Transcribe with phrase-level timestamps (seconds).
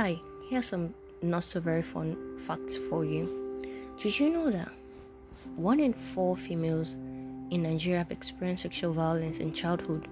[0.00, 0.16] Hi,
[0.48, 2.14] here's some not so very fun
[2.46, 3.26] facts for you.
[4.00, 4.68] Did you know that
[5.56, 6.92] one in four females
[7.50, 10.06] in Nigeria have experienced sexual violence in childhood,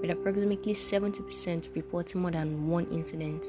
[0.00, 3.44] with approximately 70% reporting more than one incident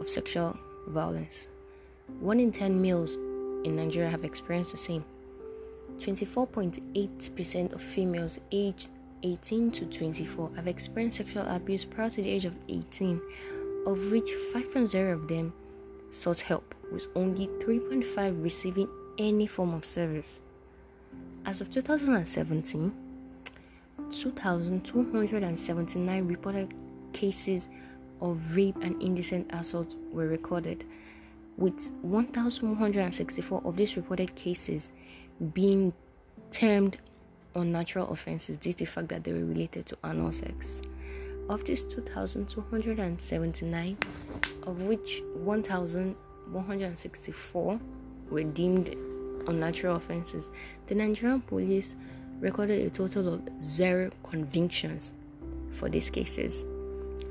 [0.00, 1.48] of sexual violence?
[2.20, 3.14] One in 10 males
[3.66, 5.02] in Nigeria have experienced the same.
[5.98, 8.90] 24.8% of females aged
[9.24, 13.20] 18 to 24 have experienced sexual abuse prior to the age of 18
[13.88, 15.50] of which 5.0 of them
[16.10, 18.86] sought help, with only 3.5 receiving
[19.18, 20.42] any form of service.
[21.46, 22.92] As of 2017,
[24.10, 26.74] 2,279 reported
[27.14, 27.68] cases
[28.20, 30.84] of rape and indecent assault were recorded,
[31.56, 34.92] with 1,164 of these reported cases
[35.54, 35.94] being
[36.52, 36.98] termed
[37.54, 40.82] unnatural offenses due to the fact that they were related to anal sex.
[41.48, 43.96] Of these 2,279,
[44.64, 47.80] of which 1,164
[48.30, 48.94] were deemed
[49.48, 50.50] unnatural offenses,
[50.88, 51.94] the Nigerian police
[52.40, 55.14] recorded a total of zero convictions
[55.70, 56.66] for these cases.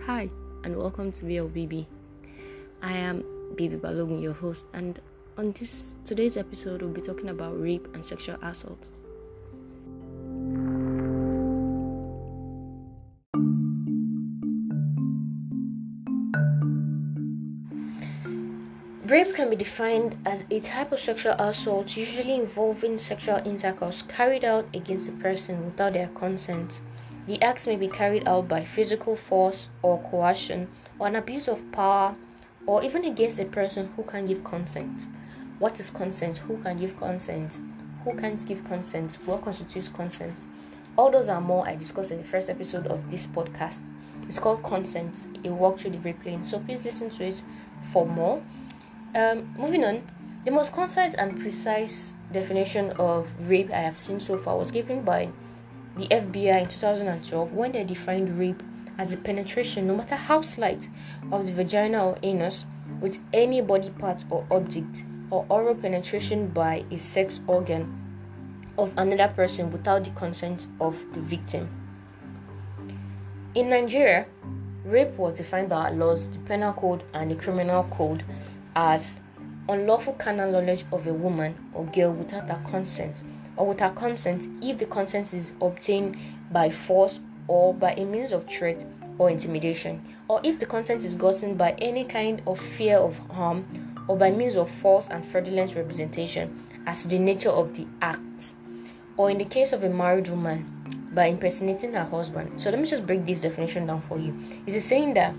[0.08, 0.32] Hi,
[0.64, 1.86] and welcome to BLBB.
[2.82, 3.22] I am
[3.56, 5.00] Bibi Balogun, your host, and
[5.38, 8.90] on this today's episode, we'll be talking about rape and sexual assault.
[19.08, 24.44] Rape can be defined as a type of sexual assault usually involving sexual intercourse carried
[24.44, 26.82] out against a person without their consent.
[27.26, 30.68] The acts may be carried out by physical force or coercion
[31.00, 32.16] or an abuse of power
[32.66, 35.08] or even against a person who can give consent.
[35.58, 36.40] What is consent?
[36.40, 37.62] Who can give consent?
[38.04, 39.20] Who can't give consent?
[39.26, 40.36] What constitutes consent?
[40.98, 43.80] All those are more I discussed in the first episode of this podcast.
[44.28, 46.44] It's called Consent, a walk through the rape lane.
[46.44, 47.42] So please listen to it
[47.94, 48.44] for more.
[49.16, 50.04] Um, moving on,
[50.46, 55.04] the most concise and precise definition of rape I have seen so far was given
[55.04, 55.30] by
[55.98, 58.62] the FBI in 2012 when they defined rape
[58.98, 60.88] as the penetration, no matter how slight,
[61.32, 62.66] of the vagina or anus
[63.00, 67.94] with any body part or object, or oral penetration by a sex organ
[68.78, 71.70] of another person without the consent of the victim.
[73.56, 74.28] In Nigeria,
[74.86, 78.24] rape was defined by our laws, the Penal Code, and the Criminal Code
[78.78, 79.20] as
[79.68, 83.24] unlawful carnal knowledge of a woman or girl without her consent,
[83.58, 86.16] or with her consent if the consent is obtained
[86.52, 88.86] by force or by a means of threat
[89.18, 93.66] or intimidation, or if the consent is gotten by any kind of fear of harm
[94.08, 98.54] or by means of false and fraudulent representation as to the nature of the act,
[99.18, 100.74] or in the case of a married woman,
[101.14, 102.62] by impersonating her husband.
[102.62, 104.38] So let me just break this definition down for you.
[104.68, 105.34] Is it saying that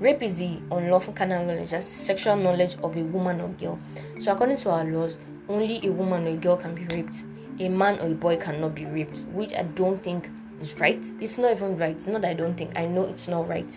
[0.00, 3.78] Rape is the unlawful carnal knowledge, that's the sexual knowledge of a woman or girl.
[4.20, 7.24] So, according to our laws, only a woman or a girl can be raped.
[7.58, 11.04] A man or a boy cannot be raped, which I don't think is right.
[11.20, 11.96] It's not even right.
[11.96, 13.72] It's not that I don't think, I know it's not right.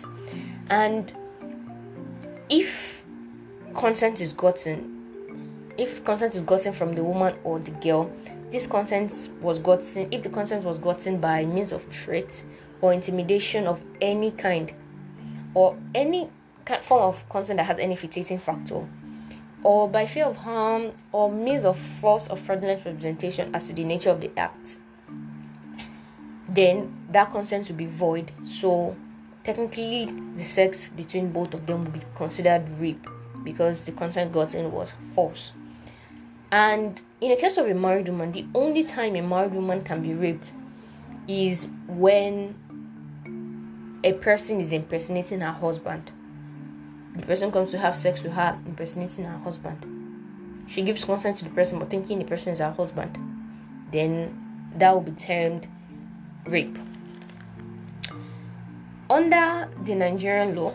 [0.70, 1.12] And
[2.48, 3.02] if
[3.74, 5.34] consent is gotten,
[5.76, 8.12] if consent is gotten from the woman or the girl,
[8.52, 12.42] this consent was gotten, if the consent was gotten by means of threat
[12.80, 14.72] or intimidation of any kind,
[15.54, 16.28] or any
[16.82, 18.86] form of consent that has any fitting factor,
[19.62, 23.84] or by fear of harm or means of false or fraudulent representation as to the
[23.84, 24.78] nature of the act,
[26.48, 28.32] then that consent will be void.
[28.44, 28.96] So
[29.44, 33.06] technically, the sex between both of them will be considered rape
[33.44, 35.52] because the consent gotten was false.
[36.50, 40.02] And in the case of a married woman, the only time a married woman can
[40.02, 40.52] be raped
[41.26, 42.54] is when
[44.04, 46.10] a person is impersonating her husband.
[47.14, 50.64] The person comes to have sex with her, impersonating her husband.
[50.66, 53.18] She gives consent to the person, but thinking the person is her husband.
[53.92, 55.68] Then that will be termed
[56.46, 56.78] rape.
[59.10, 60.72] Under the Nigerian law,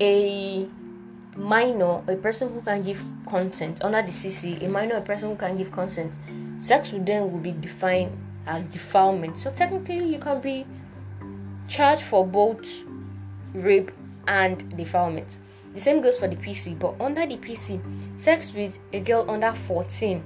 [0.00, 0.68] a
[1.34, 5.36] minor, a person who can give consent under the CC, a minor, a person who
[5.36, 6.12] can give consent,
[6.60, 8.12] sex with them will be defined
[8.46, 9.36] as defilement.
[9.36, 10.66] So technically, you can be
[11.68, 12.66] charged for both
[13.54, 13.90] rape
[14.26, 15.38] and defilement.
[15.74, 17.80] The same goes for the PC, but under the PC,
[18.18, 20.22] sex with a girl under 14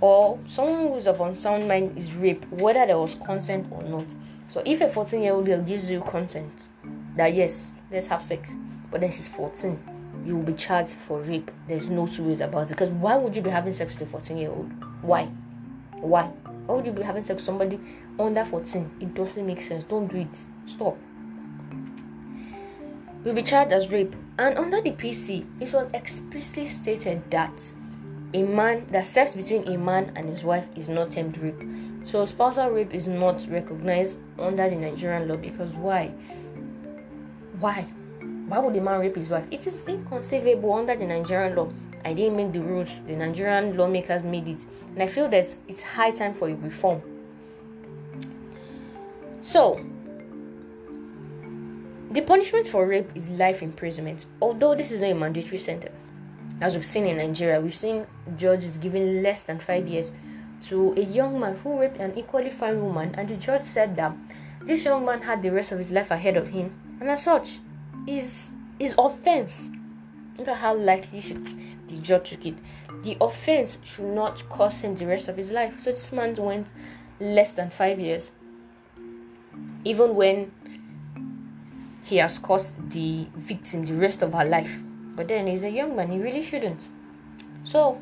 [0.00, 4.06] or someone who is of unsound mind is rape, whether there was consent or not.
[4.48, 6.68] So if a 14 year old girl gives you consent
[7.16, 8.54] that yes, let's have sex,
[8.90, 9.78] but then she's 14,
[10.26, 11.50] you will be charged for rape.
[11.68, 12.70] There's no two ways about it.
[12.70, 14.72] Because why would you be having sex with a 14 year old?
[15.02, 15.26] Why?
[16.00, 16.30] Why?
[16.66, 17.80] Why would you be having sex with somebody
[18.18, 18.90] under 14?
[19.00, 19.84] It doesn't make sense.
[19.84, 20.36] Don't do it.
[20.66, 20.96] Stop.
[23.24, 24.14] will be charged as rape.
[24.38, 27.52] And under the PC, it was explicitly stated that
[28.34, 31.62] a man, that sex between a man and his wife is not termed rape.
[32.04, 36.08] So spousal rape is not recognized under the Nigerian law because why?
[37.60, 37.82] Why?
[38.48, 39.44] Why would a man rape his wife?
[39.50, 41.70] It is inconceivable under the Nigerian law.
[42.04, 44.64] I didn't make the rules, the Nigerian lawmakers made it.
[44.94, 47.02] And I feel that it's high time for a reform.
[49.40, 49.84] So,
[52.10, 56.10] the punishment for rape is life imprisonment, although this is not a mandatory sentence.
[56.60, 58.06] As we've seen in Nigeria, we've seen
[58.36, 60.12] judges giving less than five years
[60.64, 64.12] to a young man who raped an equally fine woman, and the judge said that
[64.60, 67.58] this young man had the rest of his life ahead of him, and as such,
[68.06, 69.70] is his offense.
[70.38, 71.20] Look at how lightly
[71.92, 72.54] the judge took it.
[73.02, 75.78] The offense should not cost him the rest of his life.
[75.80, 76.68] So this man went
[77.20, 78.32] less than five years,
[79.84, 80.52] even when
[82.04, 84.78] he has cost the victim the rest of her life.
[85.14, 86.88] But then he's a young man, he really shouldn't.
[87.64, 88.00] So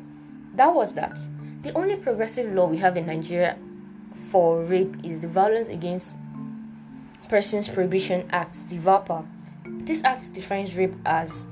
[0.55, 1.17] that was that.
[1.63, 3.57] The only progressive law we have in Nigeria
[4.29, 6.15] for rape is the Violence Against
[7.29, 9.25] Persons Prohibition Act, the VAPA.
[9.85, 11.45] This act defines rape as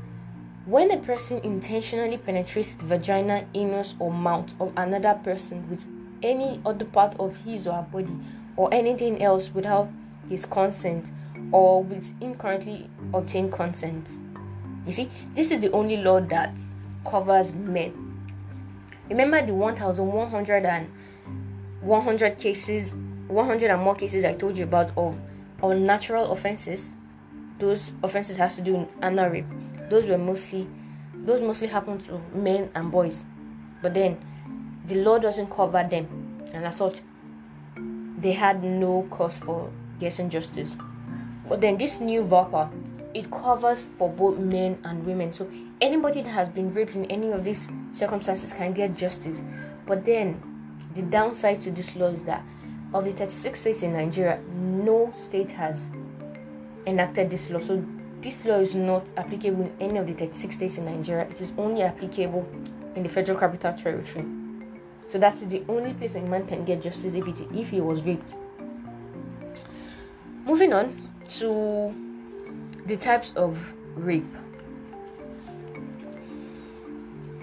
[0.66, 5.86] when a person intentionally penetrates the vagina, anus, or mouth of another person with
[6.22, 8.16] any other part of his or her body
[8.58, 9.90] or anything else without
[10.30, 11.06] his consent
[11.52, 14.10] or with incorrectly obtained consent.
[14.86, 16.58] You see, this is the only law that
[17.06, 17.94] covers men.
[19.10, 20.88] Remember the 1,100 and
[21.82, 22.94] 100 cases,
[23.28, 25.20] 100 and more cases I told you about of
[25.64, 26.94] unnatural offenses.
[27.60, 29.46] Those offenses has to do with anal rape.
[29.90, 30.68] Those were mostly,
[31.14, 33.26] those mostly happen to men and boys.
[33.82, 34.18] But then,
[34.86, 36.08] the law doesn't cover them,
[36.54, 37.02] and I thought
[38.20, 40.76] they had no cause for getting justice.
[41.48, 42.70] But then this new VAPA,
[43.14, 45.34] it covers for both men and women.
[45.34, 45.50] So
[45.82, 49.42] anybody that has been raped in any of these circumstances can get justice.
[49.86, 50.42] But then
[50.94, 52.44] the downside to this law is that
[52.94, 55.90] of the 36 states in Nigeria, no state has
[56.86, 57.60] enacted this law.
[57.60, 57.84] So
[58.22, 61.28] this law is not applicable in any of the 36 states in Nigeria.
[61.30, 62.48] It is only applicable
[62.96, 64.26] in the Federal Capital Territory.
[65.08, 67.82] So that is the only place a man can get justice if, it, if he
[67.82, 68.36] was raped.
[70.46, 71.94] Moving on, to
[72.86, 73.58] the types of
[73.96, 74.26] rape.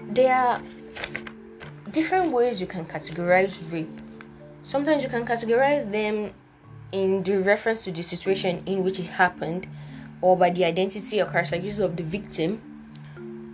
[0.09, 0.61] There are
[1.91, 4.01] different ways you can categorize rape.
[4.63, 6.33] Sometimes you can categorize them
[6.91, 9.67] in the reference to the situation in which it happened,
[10.21, 12.61] or by the identity or characteristics of the victim,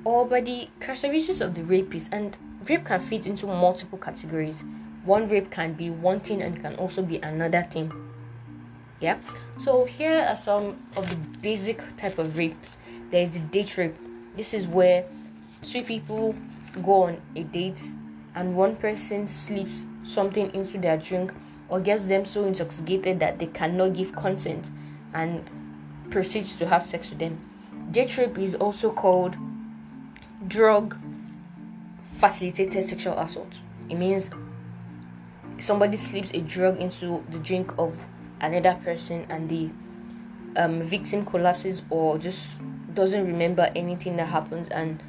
[0.05, 2.09] or by the characteristics of the rapist.
[2.11, 2.37] And
[2.67, 4.63] rape can fit into multiple categories.
[5.05, 7.91] One rape can be one thing and can also be another thing.
[8.99, 9.17] Yeah?
[9.57, 12.77] So here are some of the basic type of rapes.
[13.11, 13.95] There is a date rape.
[14.37, 15.05] This is where
[15.61, 16.35] two people
[16.81, 17.81] go on a date
[18.35, 21.31] and one person slips something into their drink
[21.69, 24.71] or gets them so intoxicated that they cannot give consent.
[25.13, 25.49] And
[26.13, 27.37] proceeds to have sex with them
[27.91, 29.35] date rape is also called
[30.47, 30.97] drug
[32.19, 33.53] facilitated sexual assault
[33.89, 34.29] it means
[35.59, 37.97] somebody slips a drug into the drink of
[38.41, 39.69] another person and the
[40.55, 42.45] um, victim collapses or just
[42.93, 45.01] doesn't remember anything that happens and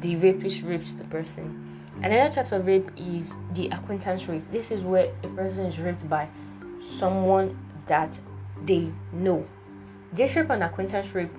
[0.00, 1.80] the rapist rapes the person.
[2.02, 4.42] Another type of rape is the acquaintance rape.
[4.50, 6.28] This is where a person is raped by
[6.82, 7.56] someone
[7.86, 8.18] that
[8.64, 9.46] they know.
[10.16, 11.32] Rape and acquaintance rape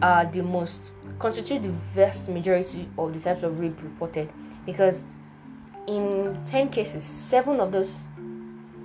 [0.00, 4.28] are the most constitute the vast majority of the types of rape reported
[4.66, 5.04] because
[5.86, 7.92] in 10 cases, 7 of those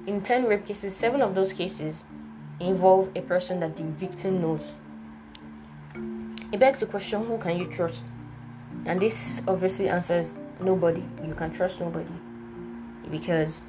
[0.06, 2.03] in 10 rape cases, 7 of those cases
[2.60, 4.62] involve a person that the victim knows.
[6.51, 8.06] It begs the question who can you trust?
[8.86, 11.03] And this obviously answers nobody.
[11.25, 12.13] You can trust nobody.
[13.12, 13.62] Because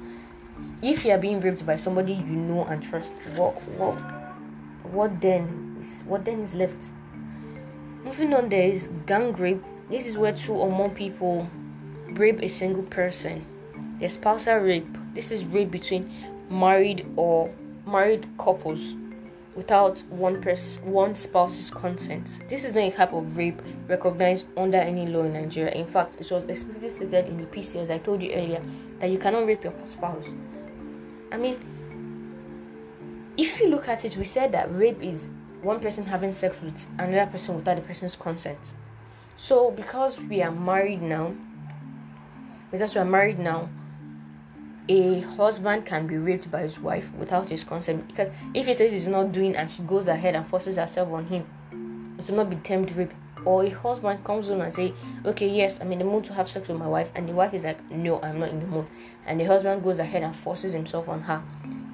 [0.81, 4.18] if you are being raped by somebody you know and trust, what what
[4.91, 6.91] what then is what then is left?
[8.03, 9.63] Moving on, there is gang rape.
[9.89, 11.49] This is where two or more people
[12.11, 13.45] rape a single person.
[13.99, 14.87] There's spousal rape.
[15.13, 16.11] This is rape between
[16.49, 17.53] married or
[17.85, 18.95] married couples
[19.55, 22.39] without one person one spouse's consent.
[22.47, 25.73] This is not a type of rape recognized under any law in Nigeria.
[25.73, 28.61] In fact, it was explicitly stated in the PC, as I told you earlier,
[28.99, 30.27] that you cannot rape your spouse.
[31.31, 31.59] I mean,
[33.39, 35.29] if you look at it, we said that rape is
[35.61, 38.73] one person having sex with another person without the person's consent.
[39.37, 41.33] So, because we are married now,
[42.69, 43.69] because we are married now,
[44.89, 48.91] a husband can be raped by his wife without his consent because if he says
[48.91, 51.45] he's not doing and she goes ahead and forces herself on him
[52.17, 53.13] it will not be termed rape.
[53.45, 54.93] Or a husband comes home and say,
[55.25, 57.53] "Okay, yes, I'm in the mood to have sex with my wife," and the wife
[57.53, 58.87] is like, "No, I'm not in the mood,"
[59.25, 61.41] and the husband goes ahead and forces himself on her.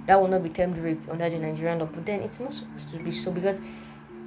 [0.07, 1.85] That will not be termed rape under the Nigerian law.
[1.87, 3.59] But then it's not supposed to be so because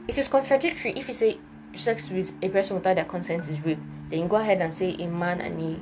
[0.09, 1.39] it is contradictory if you say
[1.75, 3.79] sex with a person without their consent is rape.
[4.11, 5.81] Then you go ahead and say a man and a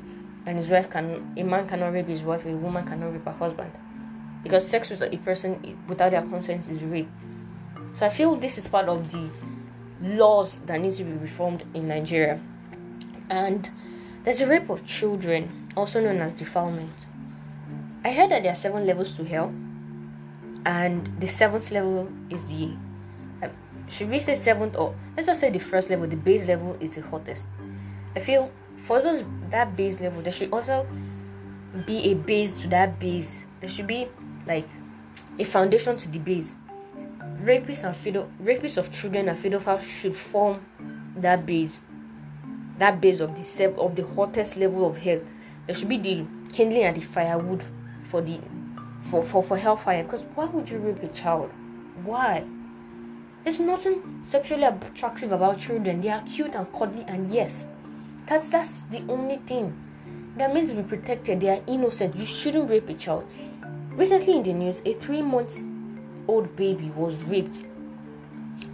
[0.48, 3.32] and his wife can a man cannot rape his wife, a woman cannot rape her
[3.32, 3.72] husband
[4.46, 7.08] because sex with a person without their consent is rape.
[7.92, 9.28] So I feel this is part of the
[10.00, 12.38] laws that need to be reformed in Nigeria.
[13.28, 13.68] And
[14.22, 17.06] there's a rape of children, also known as defilement.
[18.04, 19.52] I heard that there are seven levels to hell,
[20.66, 22.72] and the seventh level is the
[23.40, 23.48] uh,
[23.88, 26.90] should we say seventh or let's just say the first level, the base level is
[26.90, 27.46] the hottest.
[28.14, 28.50] I feel
[28.82, 30.86] for those that base level, there should also
[31.86, 33.44] be a base to that base.
[33.60, 34.08] There should be
[34.46, 34.68] like
[35.38, 36.56] a foundation to the base.
[37.42, 40.66] Rapists and pedo- rapists of children and pedophiles should form
[41.16, 41.82] that base,
[42.78, 45.20] that base of the self of the hottest level of hell.
[45.66, 47.62] There should be the kindling and the firewood
[48.10, 48.40] for the
[49.06, 50.02] for for for hellfire.
[50.02, 51.50] Because why would you rape a child?
[52.04, 52.44] Why?
[53.44, 56.00] There's nothing sexually attractive about children.
[56.00, 57.66] They are cute and cuddly, and yes,
[58.26, 59.72] that's that's the only thing.
[60.36, 61.40] They're meant to be protected.
[61.40, 62.16] They are innocent.
[62.16, 63.24] You shouldn't rape a child.
[63.92, 65.64] Recently in the news, a three month
[66.28, 67.64] old baby was raped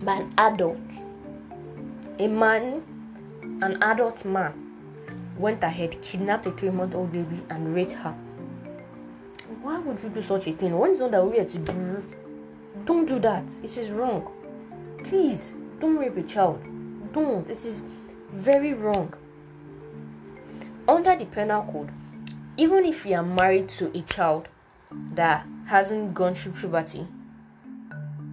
[0.03, 0.81] by an adult.
[2.19, 2.83] A man,
[3.63, 4.53] an adult man,
[5.39, 8.15] went ahead, kidnapped a three month old baby, and raped her.
[9.61, 10.79] Why would you do such a thing?
[10.79, 11.51] When it's not that weird,
[12.85, 13.45] don't do that.
[13.63, 14.31] It is wrong.
[15.05, 16.63] Please, don't rape a child.
[17.13, 17.47] Don't.
[17.47, 17.83] This is
[18.33, 19.13] very wrong.
[20.89, 21.91] Under the penal code,
[22.57, 24.49] even if you are married to a child
[25.15, 27.07] that hasn't gone through puberty,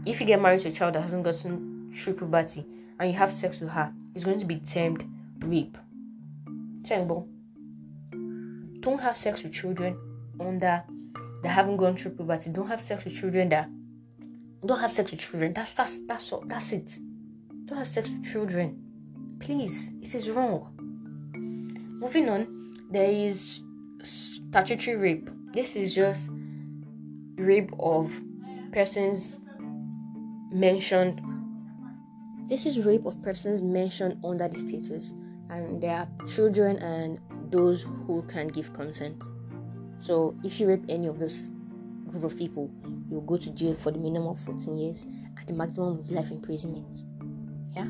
[0.05, 2.65] if you get married to a child that hasn't gone through puberty
[2.99, 5.05] and you have sex with her, it's going to be termed
[5.39, 5.77] rape.
[6.81, 7.27] Chengbo.
[8.81, 9.97] Don't have sex with children
[10.39, 10.83] under
[11.43, 12.49] that haven't gone through puberty.
[12.49, 13.69] Don't have sex with children that
[14.65, 15.53] don't have sex with children.
[15.53, 16.43] That's that's that's all.
[16.45, 16.99] That's it.
[17.65, 18.81] Don't have sex with children.
[19.39, 20.75] Please, it is wrong.
[22.01, 22.47] Moving on,
[22.91, 23.61] there is
[24.03, 25.29] statutory rape.
[25.53, 26.29] This is just
[27.37, 28.11] rape of
[28.71, 29.31] persons
[30.51, 31.21] mentioned.
[32.49, 35.13] This is rape of persons mentioned under the status,
[35.49, 37.19] and there are children and
[37.51, 39.23] those who can give consent.
[39.99, 41.51] So, if you rape any of those
[42.09, 42.71] group of people,
[43.09, 46.11] you will go to jail for the minimum of 14 years, and the maximum is
[46.11, 47.03] life imprisonment.
[47.75, 47.87] Yeah.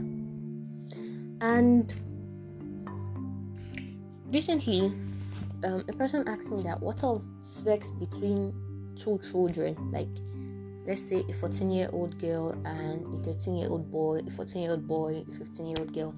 [1.42, 1.94] And
[4.28, 4.94] recently,
[5.64, 8.54] um, a person asked me that what of sex between
[8.96, 10.08] two children, like
[10.86, 14.62] let's say a 14 year old girl and a 13 year old boy, a 14
[14.62, 16.16] year old boy, a 15 year old girl.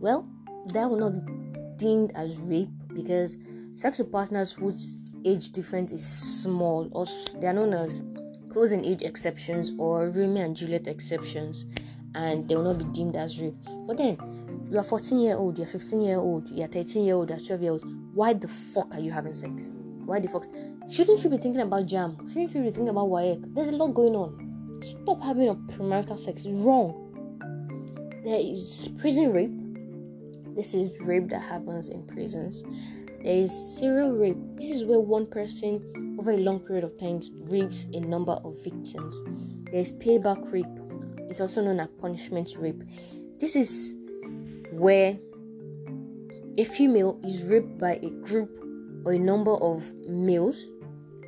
[0.00, 0.28] Well,
[0.72, 3.36] that will not be deemed as rape because
[3.74, 7.06] sexual partners whose age difference is small, or
[7.40, 8.02] they are known as
[8.48, 11.66] close in age exceptions or Romeo and Juliet exceptions,
[12.14, 13.54] and they will not be deemed as rape.
[13.86, 14.16] But then,
[14.70, 17.62] you are 14 year old, you're 15 year old, you're 13 year old, you're 12
[17.62, 17.84] year old.
[18.14, 19.70] Why the fuck are you having sex?
[20.04, 20.44] Why the fuck?
[20.90, 22.28] Shouldn't you be thinking about JAMB?
[22.28, 23.54] Shouldn't you be thinking about WAEC?
[23.54, 24.80] There's a lot going on.
[24.82, 26.44] Stop having a premarital sex.
[26.44, 27.00] It's wrong.
[28.22, 29.50] There is prison rape.
[30.54, 32.62] This is rape that happens in prisons.
[33.24, 34.36] There is serial rape.
[34.56, 38.62] This is where one person over a long period of time rapes a number of
[38.62, 39.16] victims.
[39.70, 40.66] There is payback rape.
[41.30, 42.82] It's also known as punishment rape.
[43.38, 43.96] This is
[44.72, 45.16] where
[46.58, 48.62] a female is raped by a group
[49.06, 50.62] or a number of males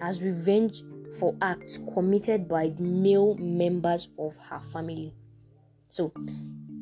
[0.02, 0.82] as revenge
[1.18, 5.14] for acts committed by male members of her family.
[5.88, 6.12] So,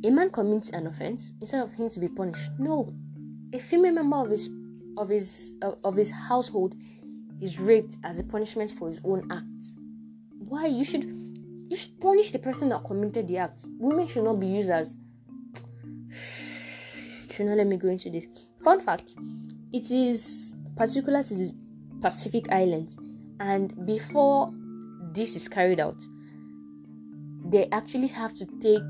[0.02, 2.50] a man commits an offense instead of him to be punished.
[2.58, 2.92] No,
[3.52, 4.50] a female member of his
[4.96, 6.74] of his uh, of his household
[7.40, 9.44] is raped as a punishment for his own act.
[10.38, 13.64] Why you should you should punish the person that committed the act.
[13.78, 14.96] Women should not be used as.
[17.34, 18.28] Should not let me go into this.
[18.62, 19.16] Fun fact:
[19.72, 21.52] it is particular to the
[22.00, 22.96] Pacific Islands
[23.40, 24.52] and before
[25.12, 26.00] this is carried out
[27.46, 28.82] they actually have to take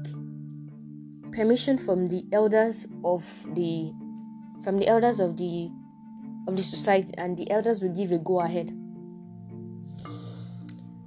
[1.32, 3.92] permission from the elders of the
[4.62, 5.70] from the elders of the
[6.46, 8.72] of the society and the elders will give a go ahead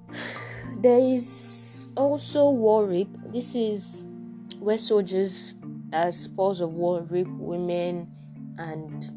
[0.81, 4.05] there is also war rape this is
[4.59, 5.55] where soldiers
[5.93, 8.07] uh, as spoils of war rape women
[8.57, 9.11] and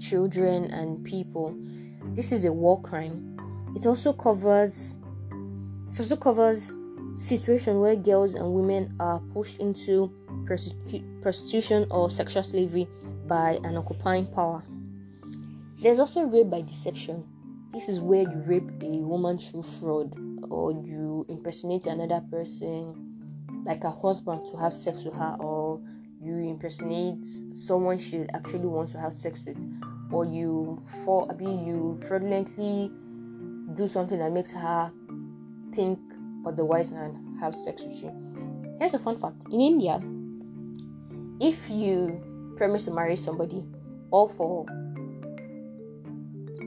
[0.00, 1.56] children and people
[2.14, 3.36] this is a war crime.
[3.76, 4.98] It also covers
[5.88, 6.76] it also covers
[7.14, 10.12] situation where girls and women are pushed into
[11.20, 12.88] prostitution or sexual slavery
[13.26, 14.62] by an occupying power.
[15.80, 17.26] There's also rape by deception.
[17.72, 20.14] This is where you rape a woman through fraud
[20.50, 25.80] or you impersonate another person, like a husband, to have sex with her, or
[26.20, 29.56] you impersonate someone she actually wants to have sex with,
[30.10, 32.90] or you for you fraudulently
[33.74, 34.92] do something that makes her
[35.72, 35.98] think
[36.44, 38.76] otherwise and have sex with you.
[38.78, 39.98] Here's a fun fact in India,
[41.40, 43.64] if you promise to marry somebody,
[44.10, 44.66] all for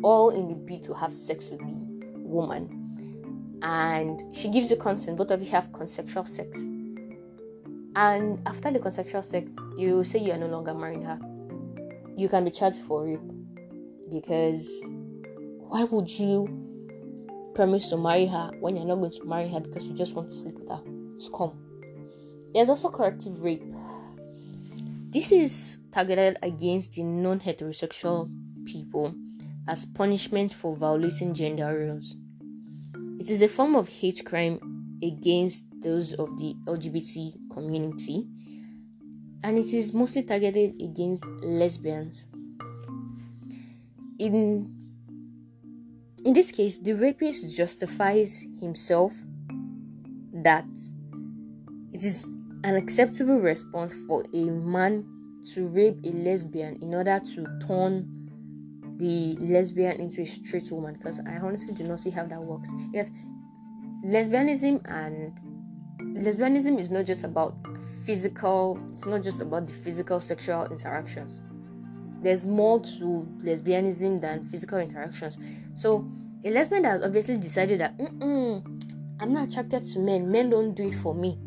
[0.04, 1.86] all in the bid to have sex with the
[2.18, 6.64] woman, and she gives you consent, both of you have consensual sex.
[7.96, 11.20] And after the consensual sex, you say you are no longer marrying her.
[12.18, 13.20] You can be charged for rape
[14.12, 14.68] because
[15.60, 16.64] why would you
[17.54, 20.32] promise to marry her when you're not going to marry her because you just want
[20.32, 20.82] to sleep with her.
[21.20, 21.54] Scum.
[22.54, 23.64] There's also corrective rape.
[25.10, 28.30] This is targeted against the non heterosexual
[28.66, 29.14] people
[29.68, 32.16] as punishment for violating gender roles.
[33.20, 34.60] It is a form of hate crime
[35.02, 38.26] against those of the LGBT community
[39.44, 42.28] and it is mostly targeted against lesbians.
[44.20, 44.80] In
[46.26, 49.12] in this case, the rapist justifies himself
[50.34, 50.66] that
[51.92, 52.30] it is
[52.64, 55.06] an acceptable response for a man
[55.54, 58.23] to rape a lesbian in order to turn
[58.98, 62.72] the lesbian into a straight woman because I honestly do not see how that works.
[62.94, 63.12] Yes,
[64.06, 65.40] lesbianism and
[66.16, 67.56] lesbianism is not just about
[68.06, 71.44] physical, it's not just about the physical sexual interactions
[72.24, 75.38] there's more to lesbianism than physical interactions.
[75.74, 76.10] So
[76.46, 80.32] a lesbian that has obviously decided that I'm not attracted to men.
[80.32, 81.38] Men don't do it for me.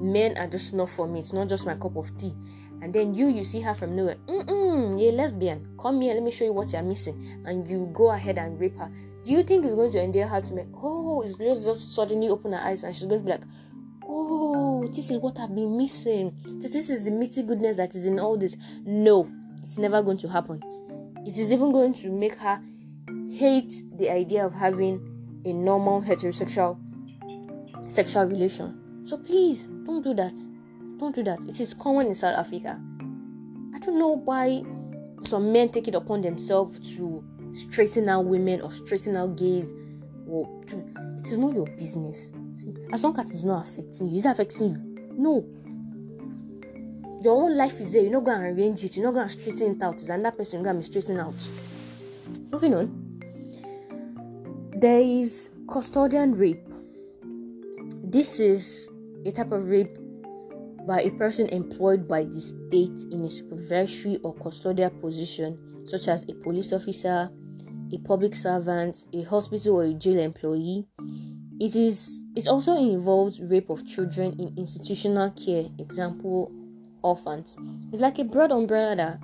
[0.00, 1.18] Men are just not for me.
[1.18, 2.32] It's not just my cup of tea.
[2.80, 4.16] And then you, you see her from nowhere.
[4.26, 5.68] Mm-mm, you're lesbian.
[5.80, 7.42] Come here, let me show you what you're missing.
[7.44, 8.90] And you go ahead and rape her.
[9.24, 10.62] Do you think it's going to endear her to me?
[10.74, 13.42] Oh, it's just, just suddenly open her eyes and she's going to be like,
[14.08, 16.32] oh, this is what I've been missing.
[16.60, 18.56] So this is the meaty goodness that is in all this.
[18.84, 20.62] No, it's never going to happen.
[21.26, 22.62] It is even going to make her
[23.30, 26.78] hate the idea of having a normal heterosexual
[27.88, 29.04] sexual relation.
[29.04, 30.38] So please don't do that.
[30.98, 31.38] Don't do that.
[31.48, 32.80] It is common in South Africa.
[33.74, 34.62] I don't know why
[35.22, 39.72] some men take it upon themselves to straighten out women or straighten out gays.
[40.26, 40.62] Well,
[41.18, 42.34] it is not your business.
[42.54, 45.10] See, as long as it's not affecting you, it's affecting you.
[45.16, 45.46] No,
[47.22, 48.02] your own life is there.
[48.02, 48.96] You're not going to arrange it.
[48.96, 49.94] You're not going to straighten it out.
[49.94, 51.34] It's another person going to be straightened out.
[52.52, 53.04] Moving on.
[54.76, 56.64] There is custodian rape.
[58.02, 58.88] This is
[59.24, 59.96] a type of rape
[60.88, 66.24] by a person employed by the state in a supervisory or custodial position, such as
[66.24, 67.28] a police officer,
[67.92, 70.86] a public servant, a hospital or a jail employee.
[71.60, 76.50] It is it also involves rape of children in institutional care, example
[77.02, 77.58] orphans.
[77.92, 79.20] It's like a broad umbrella that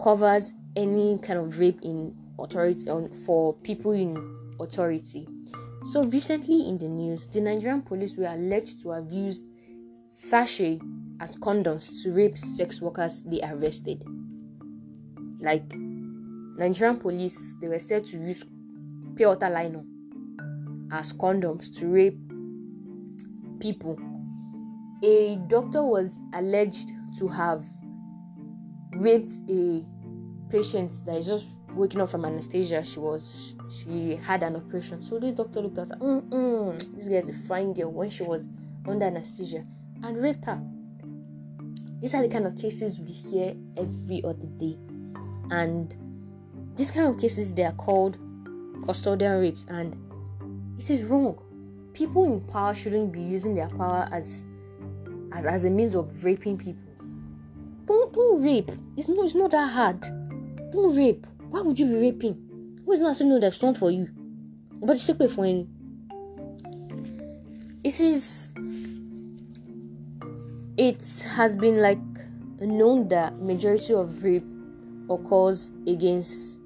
[0.00, 4.16] covers any kind of rape in authority on for people in
[4.60, 5.26] authority.
[5.90, 9.48] So recently in the news, the Nigerian police were alleged to have used
[10.06, 10.80] sachet
[11.20, 14.04] as condoms to rape sex workers they arrested.
[15.40, 18.44] Like Nigerian police, they were said to use
[19.14, 19.84] pure water lino
[20.92, 22.18] as condoms to rape
[23.60, 23.98] people
[25.02, 27.64] a doctor was alleged to have
[28.92, 29.84] raped a
[30.50, 32.84] patient that is just waking up from anesthesia.
[32.84, 35.02] She was she had an operation.
[35.02, 35.96] So this doctor looked at her.
[35.96, 38.48] Mm-mm, this is a fine girl when she was
[38.86, 39.64] under anesthesia
[40.02, 40.60] and raped her.
[42.00, 44.76] These are the kind of cases we hear every other day,
[45.50, 45.94] and
[46.76, 48.18] these kind of cases they are called
[48.86, 49.96] custodial rapes, and
[50.78, 51.40] it is wrong.
[51.94, 54.44] People in power shouldn't be using their power as
[55.32, 56.82] as, as a means of raping people.
[57.86, 58.70] Don't don't rape.
[58.96, 60.00] It's not it's not that hard.
[60.72, 61.26] Don't rape.
[61.48, 62.80] Why would you be raping?
[62.84, 64.08] Who is not saying that's done for you?
[64.80, 65.68] But it's for him.
[67.82, 68.50] It is
[70.78, 71.98] it has been like
[72.60, 74.44] known that majority of rape
[75.08, 76.60] occurs against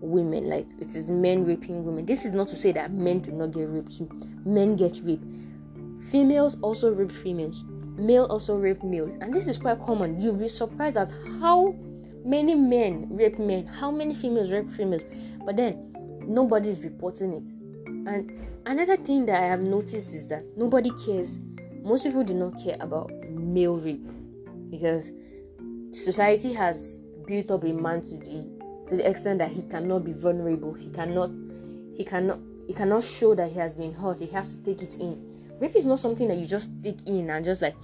[0.00, 0.48] women.
[0.48, 2.06] Like it is men raping women.
[2.06, 4.08] This is not to say that men do not get raped too.
[4.44, 5.24] Men get raped.
[6.10, 7.64] Females also rape females.
[7.96, 9.16] Male also rape males.
[9.20, 10.20] And this is quite common.
[10.20, 11.74] You'll be surprised at how
[12.24, 15.04] many men rape men how many females rape females.
[15.44, 15.94] But then
[16.26, 17.48] nobody is reporting it.
[18.06, 21.40] And another thing that I have noticed is that nobody cares.
[21.82, 24.06] Most people do not care about male rape
[24.70, 25.12] because
[25.90, 30.12] society has built up a man to the to the extent that he cannot be
[30.12, 30.74] vulnerable.
[30.74, 31.30] He cannot
[31.96, 34.18] he cannot he cannot show that he has been hurt.
[34.18, 35.32] He has to take it in.
[35.60, 37.74] Rape is not something that you just take in and just like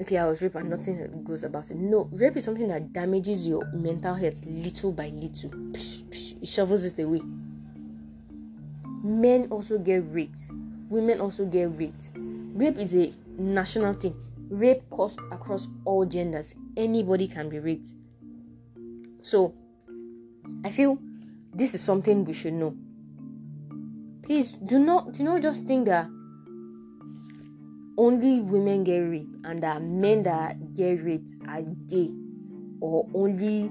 [0.00, 1.76] okay, I was raped and nothing goes about it.
[1.76, 5.50] No, rape is something that damages your mental health little by little.
[5.50, 7.20] Psh, psh, it shovels it away.
[9.02, 10.40] Men also get raped.
[10.88, 12.12] Women also get raped.
[12.16, 14.14] Rape is a national thing.
[14.50, 16.54] Rape occurs across all genders.
[16.76, 17.94] Anybody can be raped.
[19.22, 19.54] So,
[20.64, 20.98] I feel
[21.54, 22.76] this is something we should know.
[24.24, 26.08] Please do not do not just think that
[27.96, 32.10] only women get raped and that men that get raped are gay
[32.80, 33.70] or only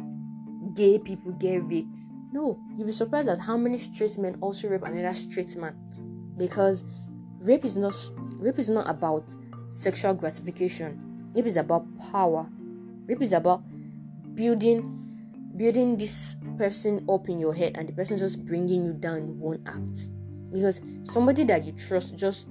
[0.75, 1.97] gay people get raped.
[2.31, 5.75] No, you'll be surprised at how many straight men also rape another straight man.
[6.37, 6.83] Because
[7.39, 7.95] rape is not
[8.37, 9.29] rape is not about
[9.69, 11.31] sexual gratification.
[11.35, 12.47] Rape is about power.
[13.05, 13.63] Rape is about
[14.35, 14.95] building
[15.57, 19.61] building this person up in your head and the person just bringing you down one
[19.65, 20.09] act.
[20.51, 22.47] Because somebody that you trust just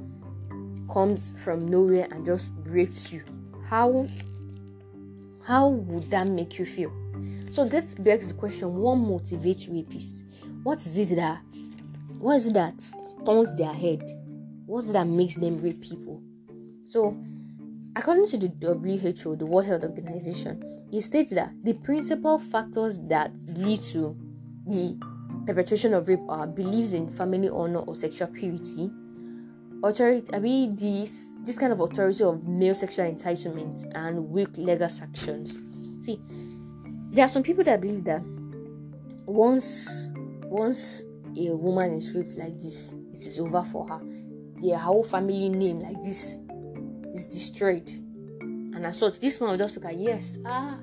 [0.92, 3.22] comes from nowhere and just rapes you.
[3.68, 4.08] How
[5.44, 6.92] how would that make you feel?
[7.50, 10.22] So this begs the question: What motivates rapists?
[10.62, 11.40] What is it that
[12.18, 12.74] what is it that
[13.24, 14.02] turns their head?
[14.66, 16.22] What is it that makes them rape people?
[16.88, 17.14] So,
[17.96, 23.30] according to the WHO, the World Health Organization, it states that the principal factors that
[23.56, 24.16] lead to
[24.66, 24.96] the
[25.46, 28.90] perpetration of rape are beliefs in family honor or sexual purity,
[29.84, 34.88] authority I mean this this kind of authority of male sexual entitlement and weak legal
[34.88, 35.58] sanctions.
[36.00, 36.18] See,
[37.10, 38.22] there are some people that believe that
[39.26, 40.10] once
[40.46, 41.04] once
[41.36, 44.00] a woman is raped like this, it is over for her.
[44.60, 46.40] Yeah, her whole family name like this
[47.14, 47.88] is destroyed.
[48.40, 50.78] And as such, this man will just look at yes, ah,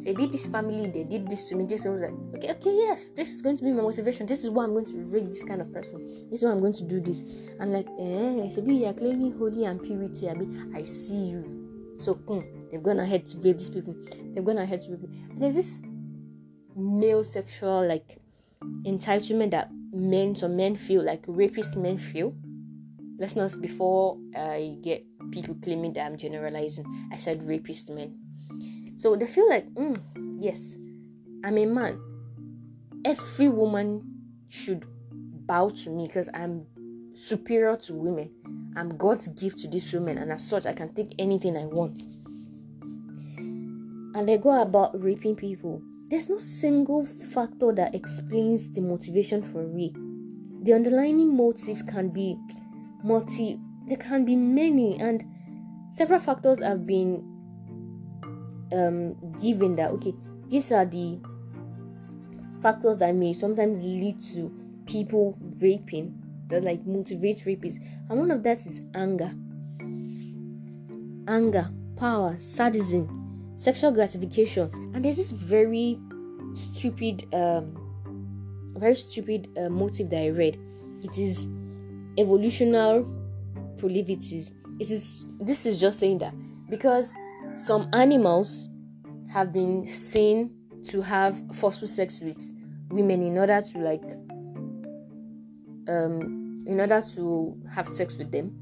[0.00, 1.66] so be this family, they did this to me.
[1.66, 4.26] This was like, okay, okay, yes, this is going to be my motivation.
[4.26, 6.28] This is why I'm going to rape this kind of person.
[6.30, 7.20] This is why I'm going to do this.
[7.60, 10.30] And like, eh, so be you're claiming holy and purity.
[10.30, 11.96] I I see you.
[11.98, 13.94] So mm, they've gone ahead to rape these people.
[14.32, 15.02] They've gone ahead to rape.
[15.02, 15.82] And there's this
[16.74, 18.18] male sexual like
[18.86, 22.34] entitlement that men, some men feel like rapist men feel.
[23.20, 26.86] Let's not before I get people claiming that I'm generalizing.
[27.12, 28.18] I said rapist men
[29.00, 29.98] so they feel like, mm,
[30.38, 30.76] yes,
[31.42, 31.98] I'm a man.
[33.06, 34.02] Every woman
[34.50, 34.84] should
[35.46, 36.66] bow to me because I'm
[37.14, 38.30] superior to women.
[38.76, 41.98] I'm God's gift to these women, and as such, I can take anything I want.
[43.38, 45.80] And they go about raping people.
[46.10, 49.96] There's no single factor that explains the motivation for rape.
[50.62, 52.36] The underlying motives can be
[53.02, 55.24] multi, there can be many, and
[55.94, 57.26] several factors have been
[58.72, 60.14] um, given that okay,
[60.48, 61.18] these are the
[62.62, 64.52] factors that may sometimes lead to
[64.86, 66.16] people raping
[66.48, 69.32] that like motivates rapists, and one of that is anger,
[71.28, 75.98] anger, power, sadism, sexual gratification, and there's this very
[76.54, 77.76] stupid, um,
[78.76, 80.58] very stupid uh, motive that I read.
[81.02, 81.46] It is
[82.18, 83.04] evolutionary
[83.78, 84.52] proclivities.
[84.78, 86.34] It is this is just saying that
[86.68, 87.12] because
[87.56, 88.68] some animals
[89.32, 90.56] have been seen
[90.88, 92.40] to have forceful sex with
[92.90, 94.02] women in order to like
[95.88, 98.58] um in order to have sex with them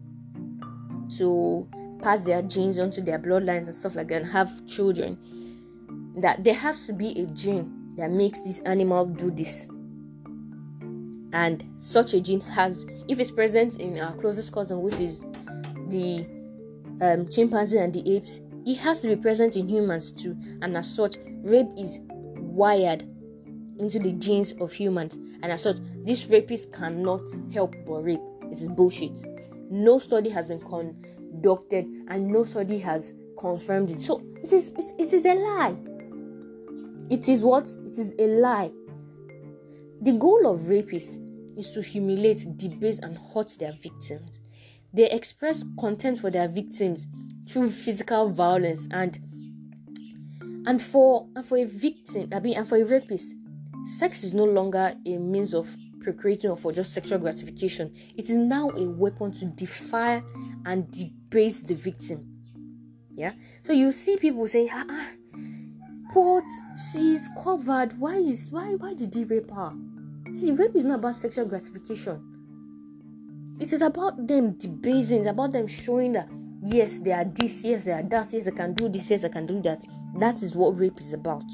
[1.17, 1.69] to
[2.03, 5.19] pass their genes onto their bloodlines and stuff like that and have children
[6.17, 9.69] that there has to be a gene that makes this animal do this
[11.33, 15.25] and such a gene has if it's present in our closest cousin which is
[15.89, 16.27] the
[17.01, 20.95] um, chimpanzee and the apes it has to be present in humans too, and as
[20.95, 23.03] such, rape is wired
[23.79, 28.21] into the genes of humans, and as such, these rapists cannot help but rape.
[28.53, 29.13] It is bullshit.
[29.71, 34.03] No study has been conducted, and no study has confirmed it.
[34.03, 35.77] So it is it, it is a lie.
[37.09, 37.69] It is what?
[37.87, 38.71] It is a lie.
[40.01, 41.19] The goal of rapists
[41.59, 44.39] is to humiliate, debase, and hurt their victims.
[44.95, 47.09] They express contempt for their victims
[47.49, 49.19] through physical violence and
[50.67, 53.35] and for and for a victim I mean and for a rapist.
[53.99, 55.69] Sex is no longer a means of
[56.01, 57.93] procreating or for just sexual gratification.
[58.17, 60.23] It is now a weapon to defy
[60.65, 62.39] and debase the victim.
[63.11, 63.33] Yeah?
[63.63, 65.09] So you see people say ah, ah
[66.15, 66.45] but
[66.93, 67.99] she's covered.
[67.99, 69.73] Why is why why did he rape her
[70.35, 72.23] see rape is not about sexual gratification
[73.61, 76.29] it is about them debasing, it's about them showing that
[76.63, 79.29] yes, they are this, yes, they are that, yes, I can do this, yes, I
[79.29, 79.83] can do that.
[80.19, 81.45] That is what rape is about.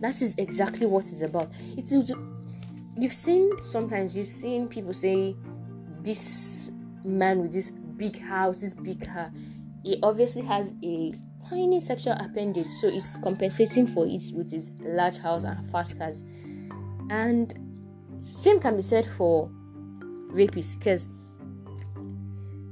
[0.00, 1.50] That is exactly what it's about.
[1.76, 5.34] It's you've seen sometimes you've seen people say
[6.02, 6.70] this
[7.04, 9.32] man with this big house, this big car,
[9.82, 11.14] he obviously has a
[11.48, 16.22] tiny sexual appendage, so it's compensating for it with his large house and fast cars.
[17.10, 17.52] And
[18.20, 19.50] same can be said for
[20.32, 21.08] rapists because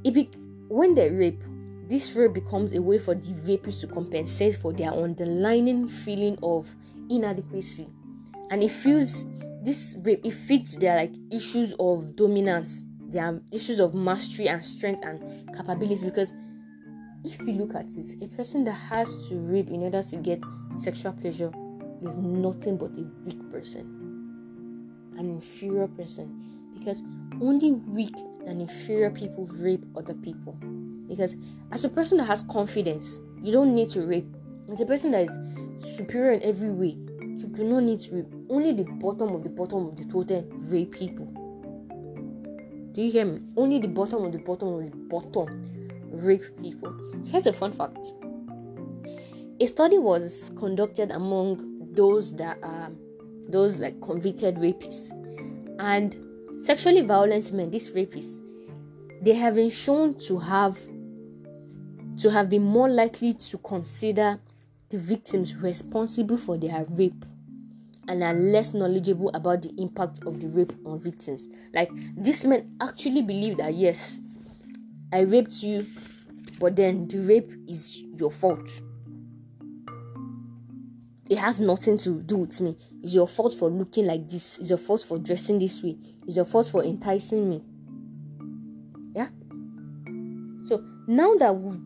[0.05, 0.31] it be,
[0.69, 1.43] when they rape,
[1.89, 6.69] this rape becomes a way for the rapists to compensate for their underlying feeling of
[7.11, 7.89] inadequacy,
[8.51, 9.27] and it feels
[9.63, 15.01] this rape it fits their like issues of dominance, their issues of mastery and strength
[15.05, 15.21] and
[15.57, 16.05] capability.
[16.05, 16.33] Because
[17.25, 20.43] if you look at it, a person that has to rape in order to get
[20.77, 21.51] sexual pleasure
[22.07, 23.98] is nothing but a weak person,
[25.19, 27.03] an inferior person, because
[27.41, 28.15] only weak
[28.47, 30.57] and inferior people rape other people.
[31.09, 31.37] Because
[31.73, 34.29] as a person that has confidence, you don't need to rape.
[34.73, 35.39] As a person that is
[35.97, 38.35] superior in every way, you do not need to rape.
[38.49, 41.27] Only the bottom of the bottom of the totem rape people.
[42.93, 43.41] Do you hear me?
[43.57, 46.97] Only the bottom of the bottom of the bottom rape people.
[47.27, 48.13] Here's a fun fact
[49.61, 52.93] a study was conducted among those that are
[53.49, 55.11] those like convicted rapists
[55.81, 56.17] and
[56.61, 58.41] sexually violent men these rapists
[59.23, 60.79] they have been shown to have
[62.17, 64.39] to have been more likely to consider
[64.91, 67.25] the victims responsible for their rape
[68.09, 72.75] and are less knowledgeable about the impact of the rape on victims like these men
[72.81, 74.21] actually believe that yes
[75.11, 75.87] I raped you,
[76.61, 78.69] but then the rape is your fault.
[81.29, 82.77] It has nothing to do with me.
[83.03, 84.59] It's your fault for looking like this.
[84.59, 85.99] It's your fault for dressing this way.
[86.27, 87.63] It's your fault for enticing me.
[89.15, 89.29] Yeah.
[90.69, 91.79] So now that we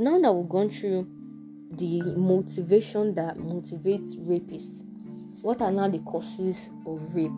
[0.00, 1.06] now that we've gone through
[1.72, 4.84] the motivation that motivates rapists,
[5.42, 7.30] what are now the causes of rape?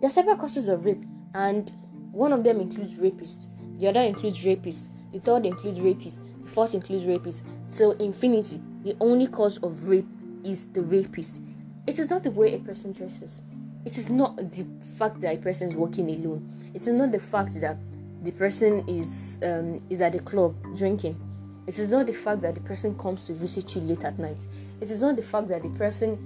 [0.00, 1.72] There are several causes of rape, and
[2.12, 3.48] one of them includes rapists.
[3.78, 4.90] The other includes rapists.
[5.12, 6.18] The third includes rapists.
[6.44, 7.42] The fourth includes rapists.
[7.70, 10.08] Till infinity, the only cause of rape
[10.44, 11.40] is the rapist.
[11.86, 13.40] It is not the way a person dresses.
[13.84, 16.70] It is not the fact that a person is walking alone.
[16.74, 17.78] It is not the fact that
[18.22, 21.18] the person is um, is at the club drinking.
[21.66, 24.46] It is not the fact that the person comes to visit you late at night.
[24.80, 26.18] It is not the fact that the person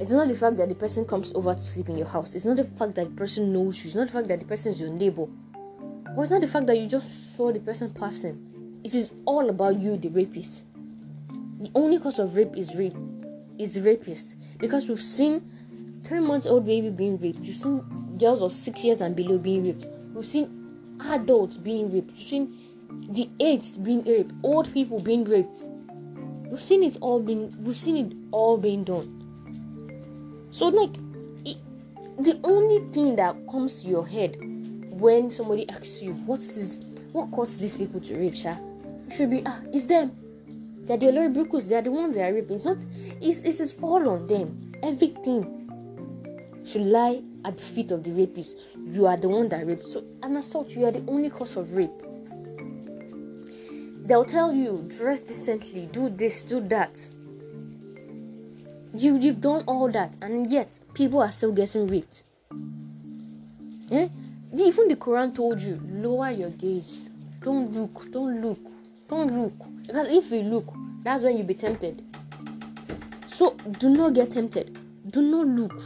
[0.00, 2.34] it's not the fact that the person comes over to sleep in your house.
[2.34, 3.88] It's not the fact that the person knows you.
[3.88, 5.26] It's not the fact that the person is your neighbor.
[6.14, 8.80] But it's not the fact that you just saw the person passing.
[8.84, 10.64] It is all about you, the rapist.
[11.60, 12.96] The only cause of rape is rape,
[13.58, 14.36] is the rapist.
[14.58, 15.42] Because we've seen
[16.04, 17.40] three months old baby being raped.
[17.40, 19.86] We've seen girls of six years and below being raped.
[20.14, 22.12] We've seen adults being raped.
[22.16, 22.56] We've seen
[23.10, 24.32] the aged being raped.
[24.42, 25.66] Old people being raped.
[26.48, 27.54] We've seen it all being.
[27.62, 29.14] We've seen it all being done.
[30.50, 30.96] So like,
[31.44, 31.58] it,
[32.18, 34.36] the only thing that comes to your head
[34.90, 36.80] when somebody asks you what is
[37.12, 38.56] what caused these people to rape, Sha?
[39.14, 40.12] Should be ah, it's them.
[40.88, 42.56] They're the Oloribukus, they're the ones that are raping.
[42.56, 42.78] It's not
[43.20, 44.72] it's it is all on them.
[44.82, 45.68] Everything
[46.64, 48.58] should lie at the feet of the rapist.
[48.90, 49.84] You are the one that raped.
[49.84, 51.90] So an assault, you are the only cause of rape.
[54.06, 56.98] They'll tell you, dress decently, do this, do that.
[58.94, 62.22] You you've done all that, and yet people are still getting raped.
[63.90, 64.08] Eh?
[64.54, 67.10] Even the Quran told you, lower your gaze.
[67.42, 68.58] Don't look, don't look,
[69.06, 69.52] don't look.
[69.86, 70.66] Because if you look,
[71.08, 72.02] that's when you'll be tempted.
[73.26, 74.78] So do not get tempted.
[75.10, 75.80] Do not look.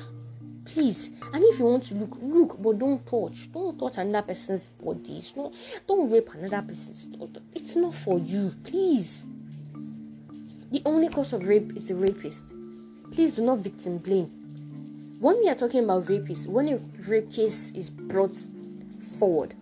[0.64, 1.10] Please.
[1.32, 3.52] And if you want to look, look, but don't touch.
[3.52, 5.22] Don't touch another person's body.
[5.36, 5.52] Not,
[5.86, 7.08] don't rape another person's
[7.54, 8.54] It's not for you.
[8.64, 9.26] Please.
[10.70, 12.44] The only cause of rape is a rapist.
[13.12, 14.42] Please do not victim blame
[15.22, 18.36] when we are talking about rapists, when a rape case is brought
[19.20, 19.54] forward,